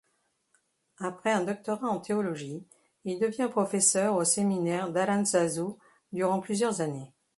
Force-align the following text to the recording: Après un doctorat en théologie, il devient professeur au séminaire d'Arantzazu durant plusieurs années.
Après 0.97 1.31
un 1.31 1.43
doctorat 1.43 1.87
en 1.91 1.99
théologie, 1.99 2.63
il 3.05 3.19
devient 3.19 3.49
professeur 3.51 4.15
au 4.15 4.23
séminaire 4.23 4.91
d'Arantzazu 4.91 5.75
durant 6.11 6.39
plusieurs 6.39 6.81
années. 6.81 7.11